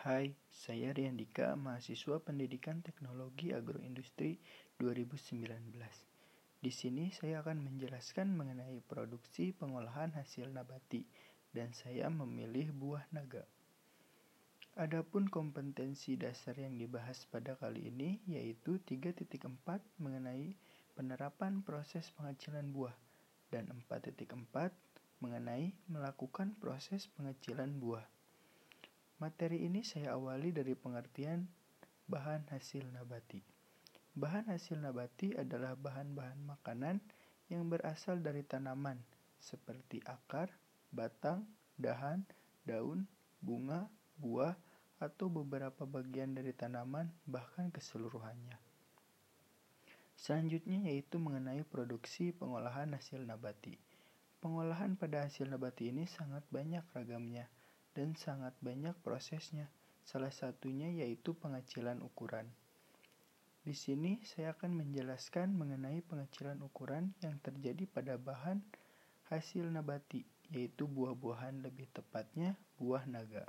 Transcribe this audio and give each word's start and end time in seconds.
Hai, 0.00 0.32
saya 0.48 0.96
Riandika, 0.96 1.60
mahasiswa 1.60 2.24
Pendidikan 2.24 2.80
Teknologi 2.80 3.52
Agroindustri 3.52 4.40
2019. 4.80 5.76
Di 6.56 6.72
sini 6.72 7.12
saya 7.12 7.44
akan 7.44 7.68
menjelaskan 7.68 8.32
mengenai 8.32 8.80
produksi 8.80 9.52
pengolahan 9.52 10.16
hasil 10.16 10.56
nabati 10.56 11.04
dan 11.52 11.76
saya 11.76 12.08
memilih 12.08 12.72
buah 12.72 13.04
naga. 13.12 13.44
Adapun 14.80 15.28
kompetensi 15.28 16.16
dasar 16.16 16.56
yang 16.56 16.80
dibahas 16.80 17.28
pada 17.28 17.60
kali 17.60 17.92
ini 17.92 18.24
yaitu 18.24 18.80
3.4 18.80 19.20
mengenai 20.00 20.56
penerapan 20.96 21.60
proses 21.60 22.08
pengecilan 22.16 22.72
buah 22.72 22.96
dan 23.52 23.68
4.4 23.68 24.16
mengenai 25.20 25.76
melakukan 25.92 26.56
proses 26.56 27.04
pengecilan 27.12 27.76
buah. 27.76 28.08
Materi 29.20 29.68
ini 29.68 29.84
saya 29.84 30.16
awali 30.16 30.48
dari 30.48 30.72
pengertian 30.72 31.44
bahan 32.08 32.48
hasil 32.56 32.88
nabati. 32.88 33.44
Bahan 34.16 34.48
hasil 34.48 34.80
nabati 34.80 35.36
adalah 35.36 35.76
bahan-bahan 35.76 36.40
makanan 36.40 37.04
yang 37.52 37.68
berasal 37.68 38.16
dari 38.24 38.40
tanaman 38.48 38.96
seperti 39.36 40.00
akar, 40.08 40.48
batang, 40.88 41.44
dahan, 41.76 42.24
daun, 42.64 43.04
bunga, 43.44 43.92
buah, 44.16 44.56
atau 45.04 45.28
beberapa 45.28 45.84
bagian 45.84 46.32
dari 46.32 46.56
tanaman 46.56 47.12
bahkan 47.28 47.68
keseluruhannya. 47.68 48.56
Selanjutnya 50.16 50.88
yaitu 50.88 51.20
mengenai 51.20 51.60
produksi 51.68 52.32
pengolahan 52.32 52.96
hasil 52.96 53.20
nabati. 53.20 53.76
Pengolahan 54.40 54.96
pada 54.96 55.28
hasil 55.28 55.44
nabati 55.44 55.92
ini 55.92 56.08
sangat 56.08 56.40
banyak 56.48 56.88
ragamnya 56.96 57.52
dan 57.94 58.14
sangat 58.14 58.54
banyak 58.62 58.94
prosesnya. 59.02 59.70
Salah 60.06 60.32
satunya 60.32 60.90
yaitu 60.90 61.36
pengecilan 61.36 62.02
ukuran. 62.02 62.48
Di 63.60 63.76
sini 63.76 64.24
saya 64.24 64.56
akan 64.56 64.82
menjelaskan 64.82 65.52
mengenai 65.52 66.00
pengecilan 66.00 66.58
ukuran 66.64 67.12
yang 67.20 67.36
terjadi 67.44 67.84
pada 67.84 68.16
bahan 68.16 68.64
hasil 69.28 69.68
nabati, 69.68 70.24
yaitu 70.50 70.88
buah-buahan 70.88 71.62
lebih 71.62 71.86
tepatnya 71.92 72.58
buah 72.80 73.04
naga. 73.06 73.46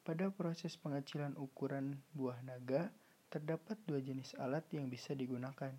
Pada 0.00 0.32
proses 0.32 0.78
pengecilan 0.80 1.36
ukuran 1.36 2.00
buah 2.16 2.40
naga, 2.40 2.88
terdapat 3.28 3.76
dua 3.84 4.00
jenis 4.00 4.32
alat 4.40 4.64
yang 4.72 4.88
bisa 4.88 5.12
digunakan, 5.12 5.74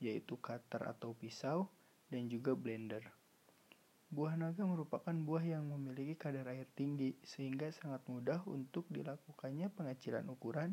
yaitu 0.00 0.40
cutter 0.40 0.86
atau 0.88 1.12
pisau 1.12 1.68
dan 2.08 2.30
juga 2.32 2.56
blender. 2.56 3.04
Buah 4.08 4.40
naga 4.40 4.64
merupakan 4.64 5.12
buah 5.12 5.44
yang 5.44 5.68
memiliki 5.68 6.16
kadar 6.16 6.48
air 6.48 6.64
tinggi 6.72 7.12
sehingga 7.20 7.68
sangat 7.68 8.00
mudah 8.08 8.40
untuk 8.48 8.88
dilakukannya 8.88 9.68
pengecilan 9.68 10.24
ukuran 10.32 10.72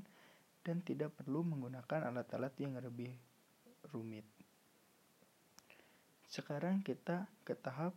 dan 0.64 0.80
tidak 0.82 1.12
perlu 1.20 1.44
menggunakan 1.44 2.16
alat-alat 2.16 2.56
yang 2.64 2.80
lebih 2.80 3.12
rumit. 3.92 4.24
Sekarang 6.32 6.80
kita 6.80 7.28
ke 7.44 7.60
tahap 7.60 7.92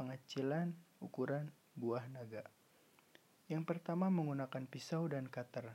pengecilan 0.00 0.72
ukuran 1.04 1.52
buah 1.76 2.08
naga. 2.08 2.48
Yang 3.48 3.64
pertama 3.64 4.08
menggunakan 4.08 4.64
pisau 4.68 5.04
dan 5.08 5.28
cutter. 5.28 5.72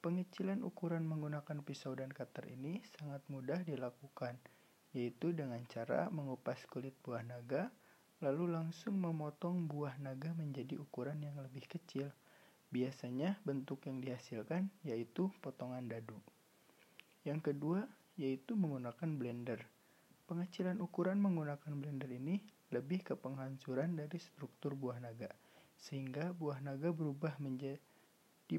Pengecilan 0.00 0.60
ukuran 0.60 1.08
menggunakan 1.08 1.64
pisau 1.64 1.92
dan 1.92 2.12
cutter 2.12 2.52
ini 2.52 2.84
sangat 2.96 3.20
mudah 3.32 3.64
dilakukan, 3.64 4.38
yaitu 4.92 5.32
dengan 5.32 5.60
cara 5.68 6.08
mengupas 6.14 6.62
kulit 6.70 6.94
buah 7.04 7.26
naga, 7.26 7.68
lalu 8.24 8.48
langsung 8.48 8.96
memotong 8.96 9.68
buah 9.68 10.00
naga 10.00 10.32
menjadi 10.32 10.80
ukuran 10.80 11.20
yang 11.20 11.36
lebih 11.36 11.68
kecil. 11.68 12.08
Biasanya 12.72 13.38
bentuk 13.44 13.84
yang 13.86 14.00
dihasilkan 14.00 14.72
yaitu 14.82 15.28
potongan 15.44 15.86
dadu. 15.86 16.16
Yang 17.22 17.52
kedua 17.52 17.80
yaitu 18.16 18.56
menggunakan 18.56 19.10
blender. 19.20 19.60
Pengecilan 20.26 20.82
ukuran 20.82 21.22
menggunakan 21.22 21.72
blender 21.78 22.10
ini 22.10 22.42
lebih 22.74 23.06
ke 23.06 23.14
penghancuran 23.14 23.94
dari 23.94 24.18
struktur 24.18 24.74
buah 24.74 24.98
naga, 24.98 25.30
sehingga 25.78 26.34
buah 26.34 26.58
naga 26.58 26.90
berubah 26.90 27.38
menjadi 27.38 27.78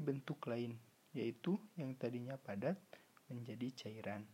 bentuk 0.00 0.48
lain, 0.48 0.80
yaitu 1.12 1.60
yang 1.76 1.92
tadinya 1.92 2.40
padat 2.40 2.80
menjadi 3.28 3.68
cairan. 3.84 4.24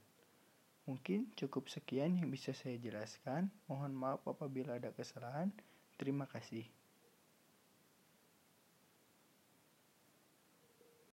Mungkin 0.85 1.33
cukup 1.33 1.73
sekian 1.73 2.21
yang 2.21 2.29
bisa 2.29 2.53
saya 2.53 2.77
jelaskan. 2.77 3.49
Mohon 3.65 3.93
maaf 3.97 4.23
apabila 4.29 4.77
ada 4.77 4.93
kesalahan. 4.93 5.49
Terima 5.97 6.29
kasih. 6.29 6.69